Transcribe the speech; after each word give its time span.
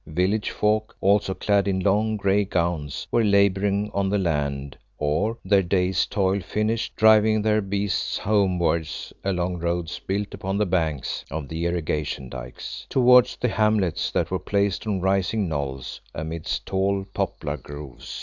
Village 0.07 0.49
folk, 0.49 0.97
also, 0.99 1.35
clad 1.35 1.67
in 1.67 1.79
long, 1.79 2.17
grey 2.17 2.43
gowns, 2.43 3.05
were 3.11 3.23
labouring 3.23 3.91
on 3.93 4.09
the 4.09 4.17
land, 4.17 4.75
or, 4.97 5.37
their 5.45 5.61
day's 5.61 6.07
toil 6.07 6.39
finished, 6.39 6.95
driving 6.95 7.39
their 7.43 7.61
beasts 7.61 8.17
homewards 8.17 9.13
along 9.23 9.59
roads 9.59 9.99
built 9.99 10.33
upon 10.33 10.57
the 10.57 10.65
banks 10.65 11.23
of 11.29 11.47
the 11.49 11.67
irrigation 11.67 12.29
dykes, 12.29 12.87
towards 12.89 13.35
the 13.37 13.49
hamlets 13.49 14.09
that 14.09 14.31
were 14.31 14.39
placed 14.39 14.87
on 14.87 15.01
rising 15.01 15.47
knolls 15.47 16.01
amidst 16.15 16.65
tall 16.65 17.05
poplar 17.13 17.57
groves. 17.57 18.19